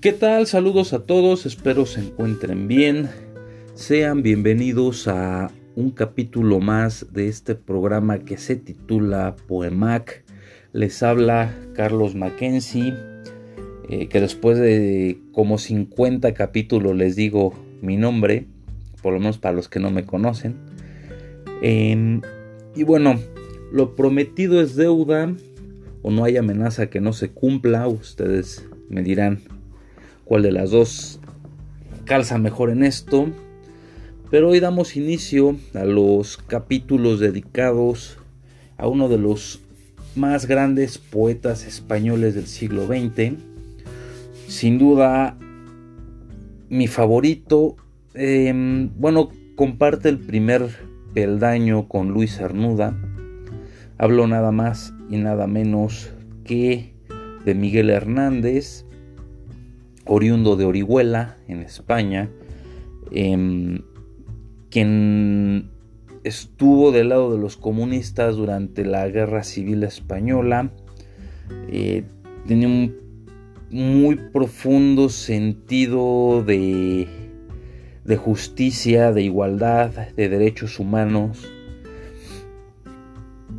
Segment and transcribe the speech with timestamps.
[0.00, 0.46] ¿Qué tal?
[0.46, 3.08] Saludos a todos, espero se encuentren bien.
[3.74, 10.22] Sean bienvenidos a un capítulo más de este programa que se titula Poemac.
[10.72, 12.94] Les habla Carlos Mackenzie,
[13.88, 18.46] eh, que después de como 50 capítulos les digo mi nombre,
[19.02, 20.54] por lo menos para los que no me conocen.
[21.60, 22.20] Em,
[22.76, 23.18] y bueno,
[23.72, 25.34] lo prometido es deuda
[26.02, 27.88] o no hay amenaza que no se cumpla.
[27.88, 29.40] Ustedes me dirán
[30.28, 31.20] cuál de las dos
[32.04, 33.28] calza mejor en esto.
[34.30, 38.18] Pero hoy damos inicio a los capítulos dedicados
[38.76, 39.60] a uno de los
[40.14, 43.38] más grandes poetas españoles del siglo XX.
[44.48, 45.38] Sin duda,
[46.68, 47.76] mi favorito.
[48.12, 50.68] Em, bueno, comparte el primer
[51.14, 52.94] peldaño con Luis Cernuda.
[53.96, 56.10] Hablo nada más y nada menos
[56.44, 56.92] que
[57.46, 58.84] de Miguel Hernández,
[60.08, 62.30] oriundo de Orihuela, en España,
[63.12, 63.82] em,
[64.70, 65.70] quien
[66.24, 70.72] estuvo del lado de los comunistas durante la Guerra Civil Española,
[71.70, 72.04] eh,
[72.46, 72.96] tenía un
[73.70, 77.06] muy profundo sentido de,
[78.04, 81.46] de justicia, de igualdad, de derechos humanos,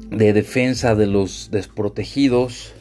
[0.10, 2.74] de defensa de los desprotegidos.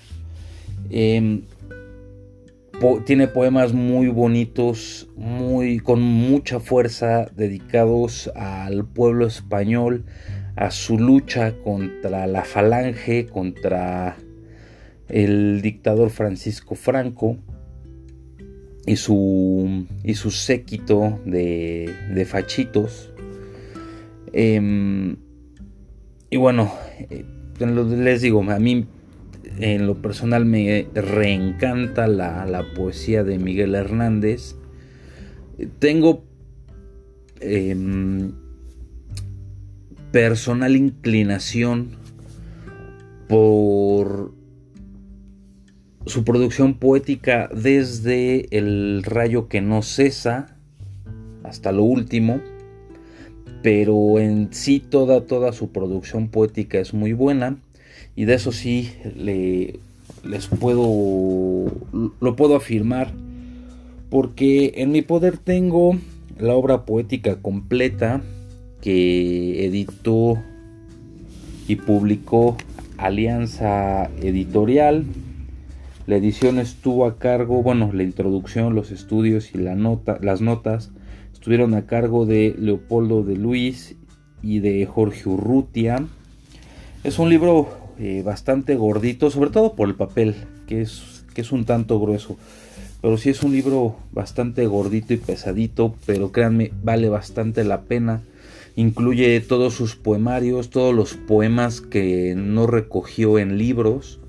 [3.05, 10.05] Tiene poemas muy bonitos, muy con mucha fuerza, dedicados al pueblo español,
[10.55, 14.17] a su lucha contra la falange, contra
[15.09, 17.37] el dictador Francisco Franco
[18.87, 23.13] y su, y su séquito de, de fachitos.
[24.33, 25.17] Em,
[26.31, 26.73] y bueno,
[27.11, 27.25] eh,
[27.59, 28.87] les digo, a mí
[29.59, 34.55] en lo personal me reencanta la, poesía de Miguel Hernández.
[35.79, 36.25] Tengo
[37.41, 38.33] em,
[40.13, 41.89] personal inclinación
[43.29, 44.33] por
[46.07, 50.57] su producción poética desde El rayo que no cesa
[51.43, 52.41] hasta lo último,
[53.63, 57.59] pero en sí toda, toda su producción poética es muy buena
[58.19, 59.79] y de eso sí le,
[60.25, 61.71] les puedo,
[62.21, 63.13] lo puedo afirmar,
[64.11, 65.97] porque en mi poder tengo
[66.37, 68.21] la obra poética completa
[68.81, 70.37] que editó
[71.69, 72.57] y publicó
[72.97, 75.05] Alianza Editorial.
[76.09, 80.91] La edición estuvo a cargo, bueno, la introducción, los estudios y la nota, las notas
[81.33, 83.95] estuvieron a cargo de Leopoldo de Luis
[84.43, 86.05] y de Jorge Urrutia.
[87.05, 90.37] Es un libro eh, bastante gordito, sobre todo por el papel,
[90.67, 92.37] que es, que es un tanto grueso.
[93.01, 98.23] Pero sí es un libro bastante gordito y pesadito, pero créanme, vale bastante la pena.
[98.77, 104.21] Incluye todos sus poemarios, todos los poemas que no recogió en libros,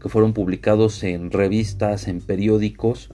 [0.00, 3.10] que fueron publicados en revistas, en periódicos.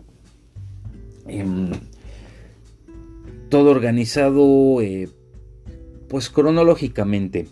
[3.48, 5.08] todo organizado eh,
[6.08, 7.48] pues cronológicamente.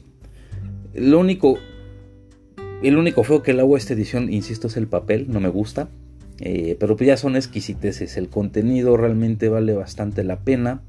[0.94, 1.59] Lo único,
[2.82, 5.48] el único feo que le hago a esta edición, insisto, es el papel, no me
[5.48, 5.88] gusta.
[6.41, 8.16] Eh, pero pues ya son exquisiteces.
[8.16, 10.82] El contenido realmente vale bastante la pena.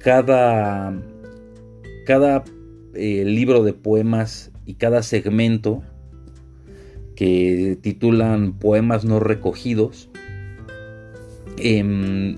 [0.00, 0.94] Cada,
[2.06, 2.44] cada
[2.94, 5.82] eh, libro de poemas y cada segmento
[7.16, 10.10] que titulan Poemas no recogidos
[11.56, 12.36] em,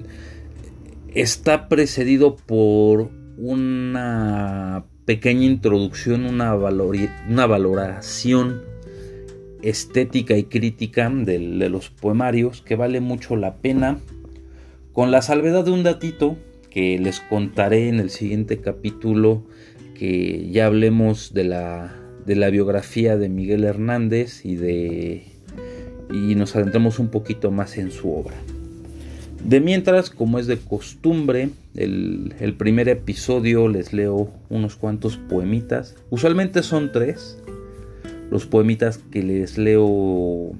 [1.15, 8.63] está precedido por una pequeña introducción, una, una valoración
[9.63, 13.99] estética y crítica de, los poemarios que vale mucho la pena,
[14.93, 16.37] con la salvedad de un datito
[16.71, 19.43] que les contaré en el siguiente capítulo,
[19.95, 25.25] que ya hablemos de la, de la biografía de Miguel Hernández y, de,
[26.13, 28.37] y nos adentremos un poquito más en su obra.
[29.45, 35.95] De mientras, como es de costumbre, el, el, primer episodio les leo unos cuantos poemitas.
[36.11, 37.39] Usualmente son tres,
[38.31, 40.53] los poemitas que les leo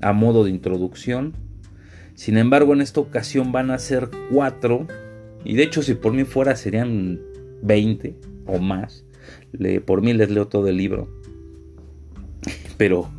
[0.00, 1.34] a modo de introducción.
[2.14, 4.86] Sin embargo, en esta ocasión van a ser cuatro.
[5.44, 7.20] Y de hecho, si por mí fuera, serían
[7.62, 8.14] 20
[8.46, 9.04] o más.
[9.84, 11.08] por mí les leo todo el libro.
[12.76, 13.10] Pero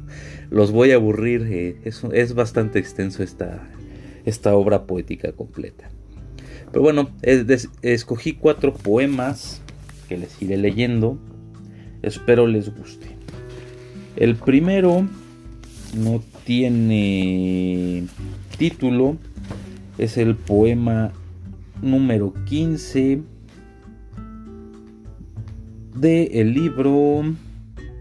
[0.50, 1.48] los voy a aburrir.
[1.50, 3.68] Eh, es, bastante extenso esta,
[4.26, 5.90] esta obra poética completa.
[6.72, 7.10] Pero bueno,
[7.82, 9.62] escogí cuatro poemas
[10.10, 11.18] que les iré leyendo.
[12.02, 13.15] Espero les guste.
[14.16, 15.06] El primero
[15.98, 18.06] no tiene
[18.58, 19.18] título,
[19.98, 21.12] Es el poema
[21.82, 23.22] número 15
[25.96, 27.24] del el libro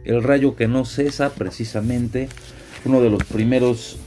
[0.05, 2.29] El rayo que no cesa, precisamente
[2.85, 3.99] uno de los primeros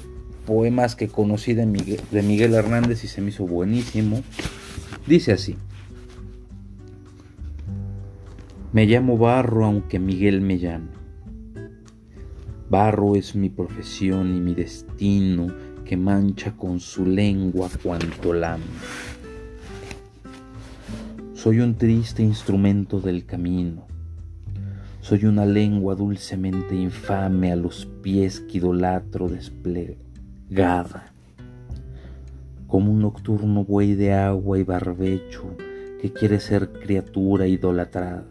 [0.46, 4.24] poemas que conocí de Miguel, de Miguel Hernández y se me hizo buenísimo.
[5.08, 5.58] Dice así.
[8.72, 10.97] Me llamo Barro aunque Miguel me llame.
[12.70, 15.48] Barro es mi profesión y mi destino
[15.86, 18.66] que mancha con su lengua cuanto lame.
[21.34, 23.88] Soy un triste instrumento del camino.
[25.00, 31.14] Soy una lengua dulcemente infame a los pies que idolatro desplegada.
[32.68, 35.56] Como un nocturno buey de agua y barbecho
[36.02, 38.26] que quiere ser criatura idolatrada.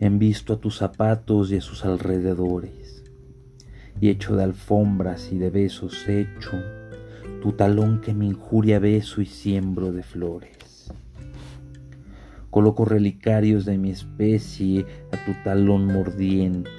[0.00, 2.83] Envisto a tus zapatos y a sus alrededores,
[4.00, 6.60] y hecho de alfombras y de besos hecho,
[7.42, 10.92] tu talón que me injuria beso y siembro de flores.
[12.50, 16.70] Coloco relicarios de mi especie a tu talón mordiente,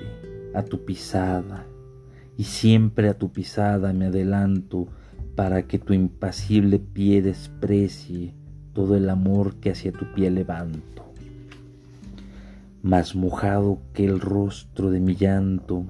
[0.54, 1.66] a tu pisada,
[2.38, 4.88] y siempre a tu pisada me adelanto
[5.36, 8.34] para que tu impasible pie desprecie
[8.74, 11.04] todo el amor que hacia tu pie levanto.
[12.82, 15.86] Más mojado que el rostro de mi llanto,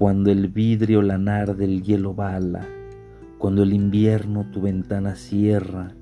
[0.00, 2.66] cuando el vidrio lanar del hielo bala,
[3.36, 5.92] cuando el invierno tu ventana cierra,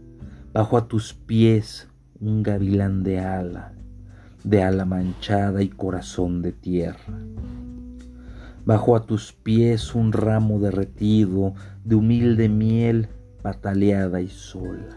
[0.53, 1.89] bajo a tus pies
[2.21, 3.73] un gavilán de ala,
[4.45, 7.19] de ala manchada y corazón de tierra.
[8.65, 11.55] Bajo a tus pies un ramo derretido
[11.85, 13.09] de humilde miel
[13.43, 14.97] pataleada y sola,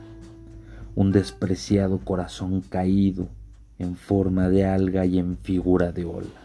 [0.94, 3.30] un despreciado corazón caído
[3.80, 6.41] en forma de alga y en figura de ola.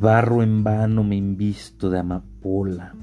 [0.00, 2.94] Barro en vano me invisto de amapola,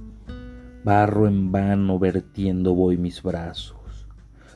[0.83, 4.07] barro en vano vertiendo voy mis brazos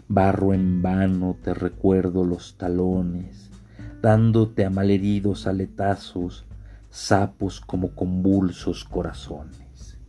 [0.07, 3.51] Barro en vano te recuerdo los talones,
[4.01, 6.45] dándote a malheridos aletazos,
[6.89, 9.99] sapos como convulsos corazones.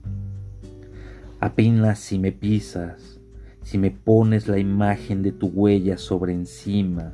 [1.38, 3.20] Apenas si me pisas,
[3.60, 7.12] si me pones la imagen de tu huella sobre encima,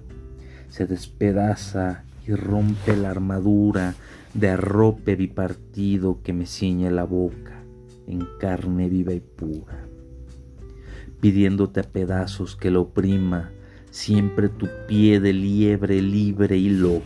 [0.68, 3.96] se despedaza y rompe la armadura
[4.38, 7.62] de arrope bipartido que me ciñe la boca
[8.06, 9.88] en carne viva y pura
[11.20, 13.50] pidiéndote a pedazos que lo oprima
[13.90, 17.04] siempre tu pie de liebre libre y loca.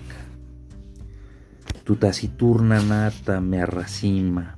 [1.85, 4.57] Tu taciturna nata me arracima,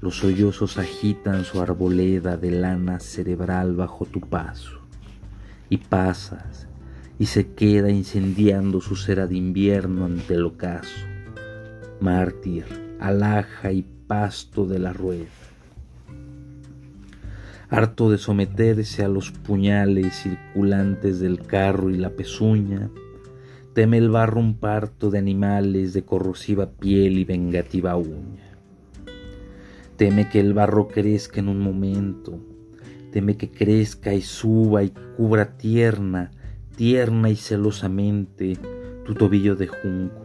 [0.00, 4.80] los sollozos agitan su arboleda de lana cerebral bajo tu paso,
[5.70, 6.68] y pasas,
[7.18, 11.06] y se queda incendiando su cera de invierno ante el ocaso,
[12.00, 12.64] mártir,
[13.00, 15.44] alhaja y pasto de la rueda
[17.74, 22.88] harto de someterse a los puñales circulantes del carro y la pezuña,
[23.72, 28.56] teme el barro un parto de animales de corrosiva piel y vengativa uña.
[29.96, 32.38] Teme que el barro crezca en un momento,
[33.10, 36.30] teme que crezca y suba y cubra tierna,
[36.76, 38.56] tierna y celosamente
[39.04, 40.20] tu tobillo de junco,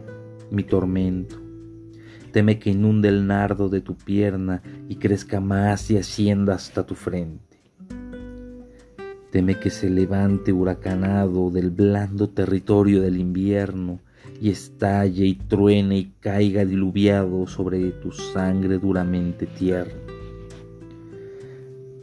[0.52, 1.49] mi tormento
[2.32, 6.94] Teme que inunde el nardo de tu pierna y crezca más y ascienda hasta tu
[6.94, 7.58] frente.
[9.32, 14.00] Teme que se levante huracanado del blando territorio del invierno
[14.40, 19.92] y estalle y truene y caiga diluviado sobre tu sangre duramente tierna.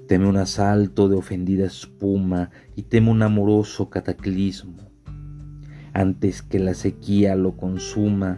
[0.07, 4.89] Teme un asalto de ofendida espuma y teme un amoroso cataclismo.
[5.93, 8.37] Antes que la sequía lo consuma,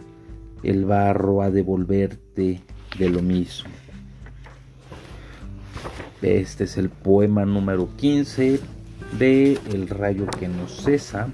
[0.62, 2.60] el barro a devolverte
[2.98, 3.70] de lo mismo.
[6.22, 8.60] Este es el poema número 15
[9.18, 11.28] de El rayo que no cesa.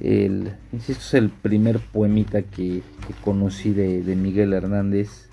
[0.00, 2.82] El, insisto, es el primer poemita que,
[3.22, 5.28] conocí de, Miguel Hernández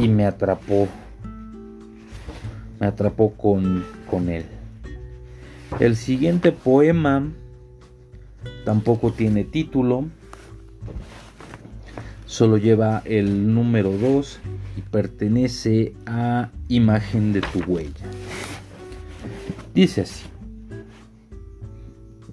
[0.00, 0.88] y me atrapó.
[2.80, 4.44] Me atrapó con, con él.
[5.78, 7.28] El siguiente poema
[8.64, 10.06] tampoco tiene título
[12.32, 14.40] solo lleva el número 2
[14.78, 18.06] y pertenece a imagen de tu huella.
[19.74, 20.24] Dice así,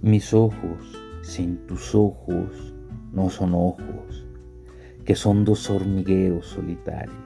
[0.01, 2.73] mis ojos sin tus ojos
[3.11, 4.25] no son ojos,
[5.03, 7.17] que son dos hormigueros solitarios,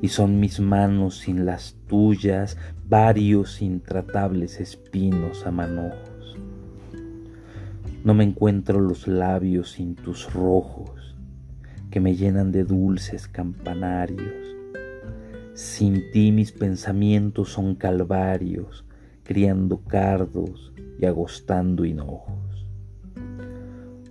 [0.00, 2.56] y son mis manos sin las tuyas
[2.88, 6.38] varios intratables espinos a manojos.
[8.02, 10.95] No me encuentro los labios sin tus rojos,
[11.96, 14.54] que me llenan de dulces campanarios.
[15.54, 18.84] Sin ti mis pensamientos son calvarios,
[19.22, 22.66] criando cardos y agostando hinojos.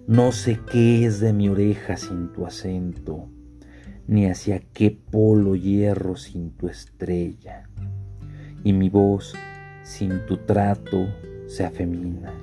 [0.07, 3.29] No sé qué es de mi oreja sin tu acento,
[4.07, 7.69] ni hacia qué polo hierro sin tu estrella,
[8.63, 9.35] y mi voz
[9.83, 11.05] sin tu trato
[11.45, 12.33] se afemina.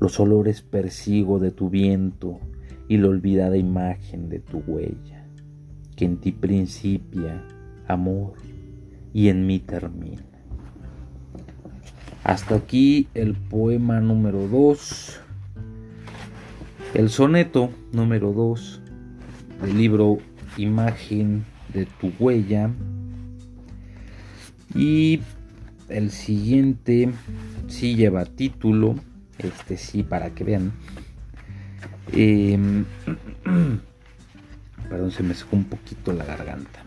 [0.00, 2.40] Los olores persigo de tu viento
[2.88, 5.26] y la olvidada imagen de tu huella,
[5.96, 7.44] que en ti principia
[7.86, 8.34] amor
[9.12, 10.24] y en mí termina.
[12.24, 15.20] Hasta aquí el poema número 2,
[16.94, 18.82] el soneto número 2
[19.62, 20.18] del libro
[20.56, 22.70] Imagen de tu huella.
[24.74, 25.20] Y
[25.88, 27.10] el siguiente
[27.68, 28.96] sí lleva título,
[29.38, 30.72] este sí para que vean.
[32.12, 32.84] Em,
[34.88, 36.84] perdón, se me secó un poquito la garganta.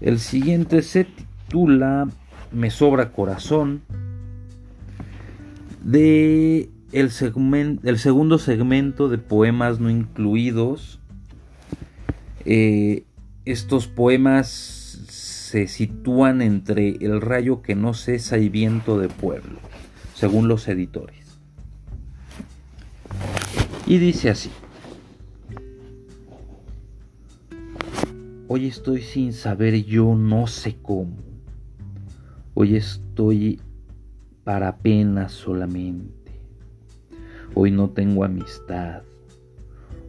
[0.00, 2.08] El siguiente se titula
[2.52, 3.82] Me sobra corazón.
[5.82, 7.10] De el,
[7.82, 11.00] el segundo segmento de poemas no incluidos.
[12.44, 13.04] Eh,
[13.44, 14.48] estos poemas
[15.48, 19.58] se sitúan entre El rayo que no cesa y Viento de pueblo,
[20.14, 21.17] según los editores.
[23.88, 24.50] Y dice así.
[28.46, 31.16] Hoy estoy sin saber yo no sé cómo.
[32.52, 33.62] Hoy estoy
[34.44, 36.32] para pena solamente.
[37.54, 39.04] Hoy no tengo amistad.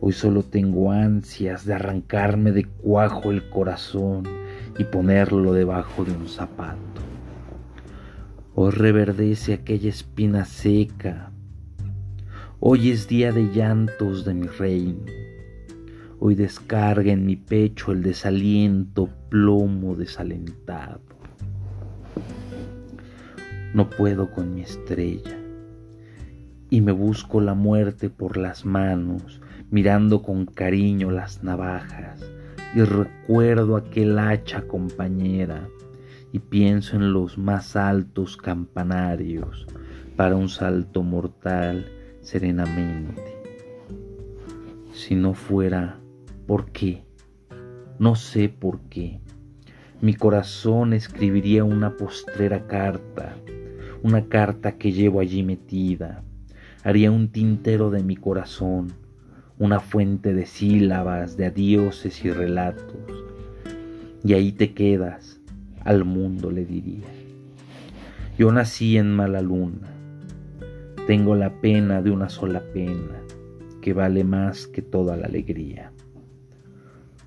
[0.01, 4.24] Hoy solo tengo ansias de arrancarme de cuajo el corazón
[4.77, 7.01] y ponerlo debajo de un zapato.
[8.55, 11.28] Hoy reverdece aquella espina seca.
[12.61, 15.05] Hoy es día de llantos de mi reino
[16.19, 20.99] Hoy descarga en mi pecho el desaliento plomo desalentado.
[23.73, 25.37] No puedo con mi estrella
[26.69, 29.39] y me busco la muerte por las manos,
[29.71, 32.29] mirando con cariño las navajas
[32.75, 35.69] y recuerdo aquel hacha compañera
[36.33, 39.65] y pienso en los más altos campanarios
[40.17, 41.85] para un salto mortal
[42.29, 43.41] serenamente.
[44.93, 46.00] Si no fuera
[46.50, 47.03] ¿Por qué?
[48.00, 49.19] No sé por qué.
[50.01, 53.36] Mi corazón escribiría una postrera carta,
[54.01, 56.24] una carta que llevo allí metida.
[56.83, 58.93] Haría un tintero de mi corazón,
[59.59, 63.25] una fuente de sílabas, de adioses y relatos.
[64.24, 65.39] Y ahí te quedas,
[65.83, 67.05] al mundo le diría.
[68.39, 69.99] Yo nací en mala luna,
[71.09, 73.23] tengo la pena de una sola pena,
[73.81, 75.91] que vale más que toda la alegría.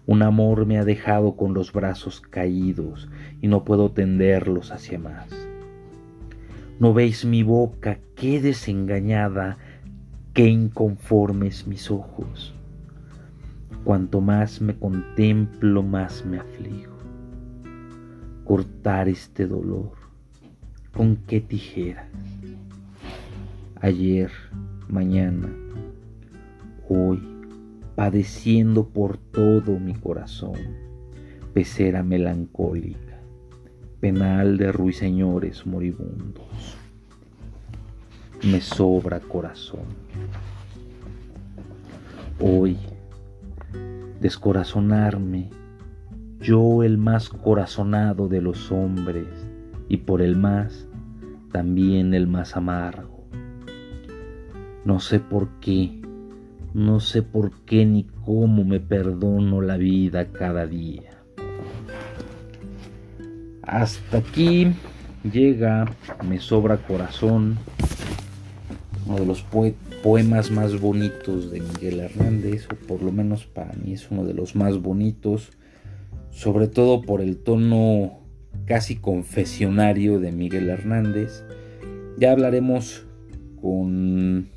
[0.06, 3.08] Un amor me ha dejado con los brazos caídos
[3.40, 5.26] y no puedo tenderlos hacia más.
[6.78, 9.58] ¿No veis mi boca qué desengañada,
[10.32, 12.54] qué inconformes mis ojos?
[13.82, 16.96] Cuanto más me contemplo, más me aflijo.
[18.44, 19.90] Cortar este dolor,
[20.92, 22.31] ¿con qué tijeras?
[23.82, 24.30] Ayer,
[24.86, 25.48] mañana,
[26.88, 27.20] hoy,
[27.96, 30.54] padeciendo por todo mi corazón,
[31.52, 33.18] pecera melancólica,
[33.98, 36.78] penal de ruiseñores moribundos.
[38.44, 39.86] Me sobra corazón.
[42.38, 42.76] Hoy,
[44.20, 45.50] descorazonarme,
[46.38, 49.26] yo el más corazonado de los hombres,
[49.88, 50.86] y por el más,
[51.50, 53.11] también el más amargo.
[54.84, 56.02] No sé por qué
[56.74, 61.02] no sé por qué ni cómo me perdono la vida cada día.
[63.62, 64.72] Hasta aquí
[65.30, 65.84] llega
[66.26, 67.58] Me sobra corazón,
[69.06, 69.44] uno de los
[70.02, 74.32] poemas más bonitos de Miguel Hernández, o por lo menos para mí es uno de
[74.32, 75.50] los más bonitos,
[76.30, 78.20] sobre todo por el tono
[78.64, 81.44] casi confesionario de Miguel Hernández.
[82.16, 83.04] Ya hablaremos
[83.60, 84.51] con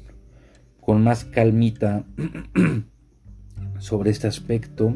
[0.86, 2.06] con más calmita
[3.80, 4.94] sobre este aspecto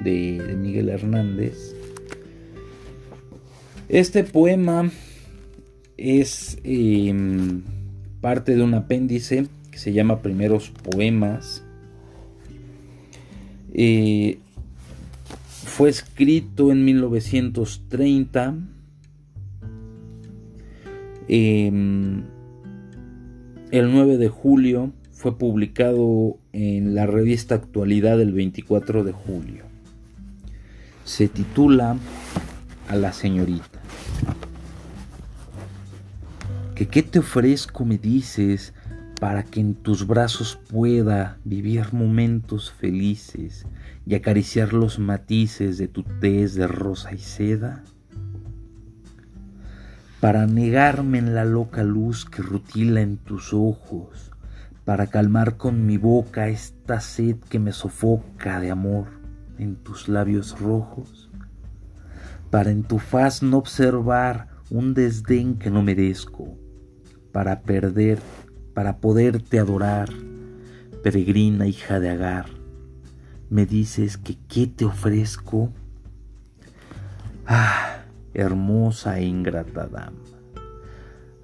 [0.00, 1.74] de, Miguel Hernández.
[3.88, 4.90] Este poema
[5.96, 7.62] es em,
[8.20, 11.64] parte de un apéndice que se llama Primeros Poemas.
[13.72, 14.38] Eh,
[15.48, 18.54] fue escrito en 1930.
[21.26, 22.22] Em,
[23.72, 24.92] el 9 de julio
[25.24, 29.64] fue publicado en la revista Actualidad el 24 de julio.
[31.06, 31.96] se titula
[32.90, 33.80] A la señorita.
[36.74, 38.74] Que qué te ofrezco me dices
[39.18, 43.64] para que en tus brazos pueda vivir momentos felices
[44.04, 47.82] y acariciar los matices de tu tez de rosa y seda?
[50.20, 54.33] Para negarme en la loca luz que rutila en tus ojos,
[54.84, 59.06] para calmar con mi boca esta sed que me sofoca de amor
[59.58, 61.30] en tus labios rojos,
[62.50, 66.58] para en tu faz no observar un desdén que no merezco,
[67.32, 68.18] para perder,
[68.74, 70.10] para poderte adorar,
[71.02, 72.46] peregrina hija de Agar,
[73.50, 75.72] me dices que qué te ofrezco.
[77.46, 80.18] Ah, hermosa e ingrata dama.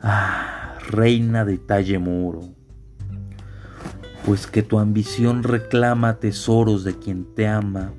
[0.01, 1.99] Ah, reina de talle
[4.25, 7.93] pues que tu ambición reclama tesoros de quien te ama,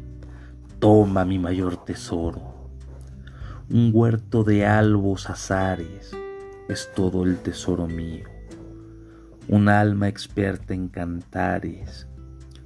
[0.80, 2.70] toma mi mayor tesoro.
[3.70, 6.12] Un huerto de albos azares
[6.70, 8.26] es todo el tesoro mío.
[9.48, 12.08] Un alma experta en cantares,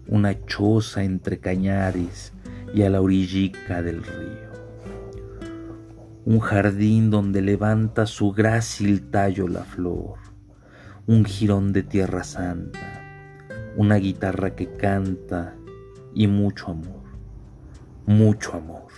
[0.07, 2.33] una choza entre cañares
[2.73, 4.45] y a la orillica del río.
[6.25, 10.15] Un jardín donde levanta su grácil tallo la flor,
[11.07, 12.94] un jirón de tierra santa
[13.77, 15.55] una guitarra que canta
[16.13, 17.03] y mucho amor,
[18.05, 18.91] mucho amor.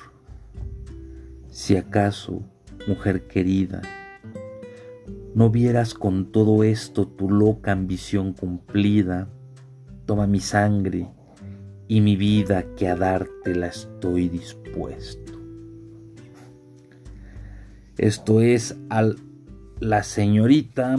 [1.49, 2.43] Si acaso,
[2.87, 3.81] mujer querida,
[5.33, 9.29] no vieras con todo esto tu loca ambición cumplida,
[10.05, 11.07] toma mi sangre
[11.87, 15.33] y mi vida que a darte la estoy dispuesto.
[17.97, 19.09] Esto es a
[19.79, 20.97] la señorita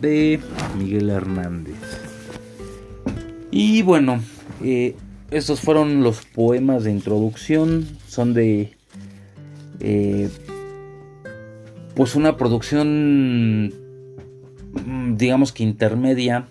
[0.00, 0.40] de
[0.78, 1.89] Miguel Hernández.
[3.50, 4.20] Y bueno,
[4.62, 4.94] eh,
[5.30, 7.86] estos fueron los poemas de introducción.
[8.06, 8.72] Son de...
[9.80, 10.28] Eh,
[11.94, 13.72] pues una producción,
[14.86, 16.46] mm, digamos que intermedia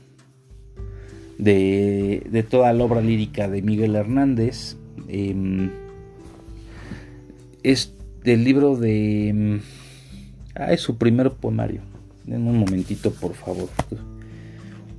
[1.37, 4.75] de, toda la obra lírica de Miguel Hernández.
[5.07, 5.71] Em,
[7.63, 9.31] es del libro de...
[9.33, 9.59] Mm,
[10.55, 11.81] ah, es su primer poemario.
[12.27, 13.69] En un momentito, por favor.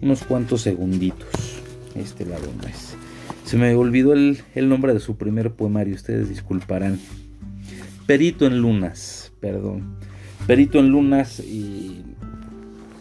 [0.00, 1.59] Unos cuantos segunditos
[1.94, 2.96] este lado más.
[3.44, 6.98] Se me olvidó el, nombre de su primer poemario, ustedes disculparán.
[8.06, 9.96] Perito en Lunas, perdón.
[10.46, 12.04] Perito en Lunas y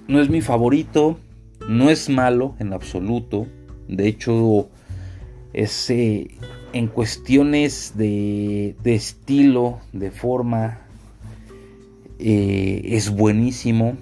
[0.08, 1.20] no es mi favorito,
[1.68, 3.48] no es malo en absoluto.
[3.88, 4.70] De hecho,
[5.54, 10.82] es en cuestiones de, estilo, de forma,
[12.20, 13.98] eh, es buenísimo.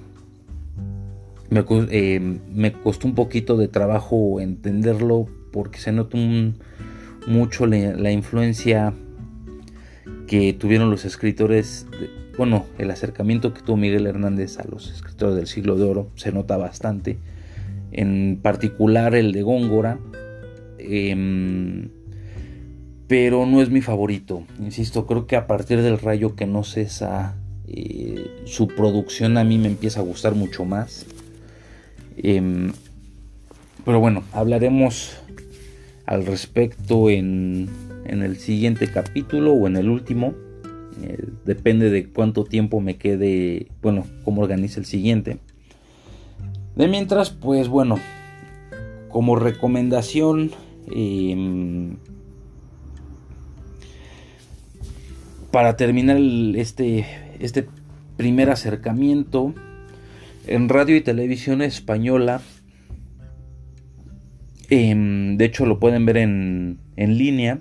[1.50, 6.18] Eh, me, costó un poquito de trabajo entenderlo porque se nota
[7.26, 8.94] mucho la, influencia
[10.28, 11.88] que tuvieron los escritores,
[12.38, 16.34] bueno, el acercamiento que tuvo Miguel Hernández a los escritores del siglo de oro se
[16.34, 17.18] nota bastante,
[17.94, 20.00] en particular el de Góngora,
[20.80, 21.90] em,
[23.08, 27.38] pero no es mi favorito, insisto, creo que a partir del rayo que no cesa,
[27.68, 31.06] eh, su producción a mí me empieza a gustar mucho más.
[32.18, 32.72] Em,
[33.86, 35.18] pero bueno, hablaremos
[36.06, 37.70] al respecto en,
[38.06, 40.34] el siguiente capítulo o en el último.
[41.04, 45.38] Eh, depende de cuánto tiempo me quede, bueno, cómo organice el siguiente.
[46.76, 48.00] De mientras, pues bueno,
[49.10, 50.52] como recomendación,
[50.92, 51.98] em,
[55.52, 57.06] para terminar este,
[57.40, 57.68] este
[58.16, 59.54] primer acercamiento,
[60.48, 62.42] en radio y televisión española.
[64.70, 67.60] Em, de hecho, lo pueden ver en, línea.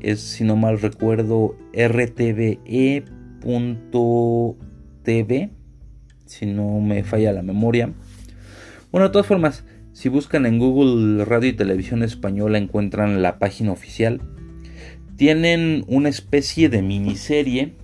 [0.00, 2.60] Es, si no mal recuerdo, rtve.tv.
[6.26, 7.92] Si no me falla la memoria.
[8.92, 13.72] Bueno, de todas formas, si buscan en Google Radio y Televisión Española encuentran la página
[13.72, 14.20] oficial.
[15.16, 17.74] Tienen una especie de miniserie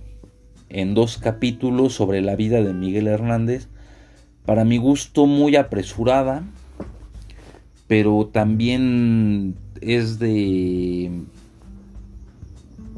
[0.69, 3.67] en dos capítulos sobre la vida de Miguel Hernández
[4.45, 6.43] para mi gusto muy apresurada,
[7.87, 11.11] pero también es de...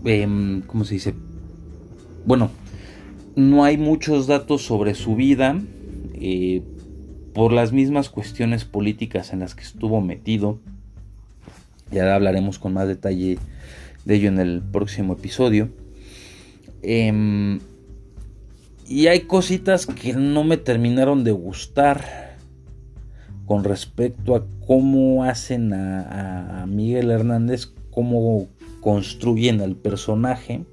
[0.05, 1.13] Em, ¿Cómo se dice?
[2.25, 2.51] Bueno,
[3.35, 5.59] no hay muchos datos sobre su vida
[6.13, 6.61] eh,
[7.33, 10.59] por las mismas cuestiones políticas en las que estuvo metido.
[11.91, 13.37] Ya hablaremos con más detalle
[14.05, 15.69] de ello en el próximo episodio.
[16.83, 17.59] Eh,
[18.87, 22.37] y hay cositas que no me terminaron de gustar
[23.45, 28.47] con respecto a cómo hacen a, Miguel Hernández, cómo
[28.81, 30.63] construyen al personaje.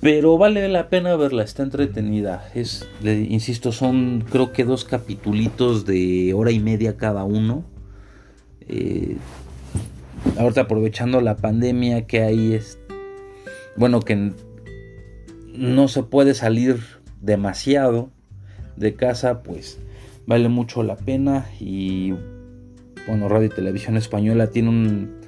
[0.00, 2.48] Pero vale la pena verla, está entretenida.
[2.54, 7.64] Es, insisto, son creo que dos capitulitos de hora y media cada uno.
[8.68, 9.16] Eh,
[10.38, 12.78] ahorita aprovechando la pandemia que hay es
[13.76, 14.32] bueno que
[15.58, 16.78] no se puede salir
[17.20, 18.10] demasiado
[18.76, 19.78] de casa pues
[20.26, 21.46] vale mucho la pena.
[21.60, 22.14] Y
[23.06, 25.18] bueno Radio y Televisión Española tiene un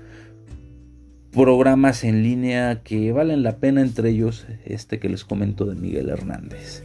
[1.32, 6.08] programas en línea que valen la pena entre ellos este que les comento de Miguel
[6.08, 6.84] Hernández.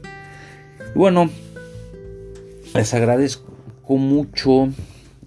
[0.93, 1.29] Bueno
[2.73, 4.69] les agradezco mucho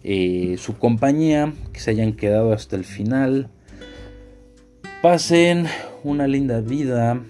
[0.04, 3.48] eh, su compañía, que se hayan quedado hasta el final.
[5.02, 5.66] Pasen
[6.04, 7.22] una linda vida,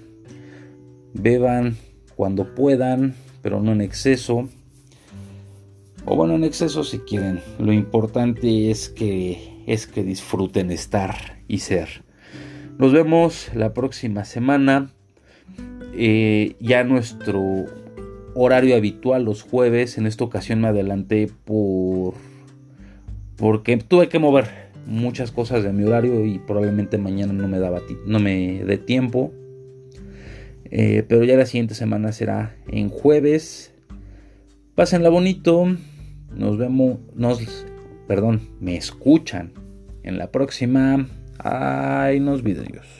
[1.14, 1.76] beban
[2.16, 4.48] cuando puedan, pero no en exceso.
[6.04, 7.40] O bueno, en exceso si quieren.
[7.58, 11.14] Lo importante es que es que disfruten estar
[11.46, 12.02] y ser.
[12.78, 14.90] Nos vemos la próxima semana.
[15.94, 17.66] Eh, ya nuestro
[18.34, 19.98] horario habitual los jueves.
[19.98, 22.14] En esta ocasión me adelanté por
[23.36, 27.80] porque tuve que mover muchas cosas de mi horario y probablemente mañana no me daba
[28.06, 29.32] no me dé tiempo.
[30.70, 33.72] Eh, pero ya la siguiente semana será en jueves.
[34.74, 35.66] Pásenla bonito.
[36.34, 36.98] Nos vemos.
[37.14, 37.66] Nos.
[38.06, 39.52] Perdón, me escuchan
[40.02, 41.06] en la próxima.
[41.38, 42.97] Ay, nos vidrios.